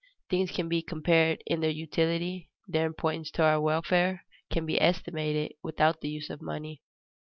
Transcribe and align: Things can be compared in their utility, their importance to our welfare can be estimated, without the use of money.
Things 0.31 0.49
can 0.49 0.67
be 0.67 0.81
compared 0.81 1.43
in 1.45 1.59
their 1.61 1.69
utility, 1.69 2.49
their 2.67 2.87
importance 2.87 3.29
to 3.33 3.43
our 3.43 3.61
welfare 3.61 4.25
can 4.49 4.65
be 4.65 4.81
estimated, 4.81 5.51
without 5.61 6.01
the 6.01 6.09
use 6.09 6.31
of 6.31 6.41
money. 6.41 6.81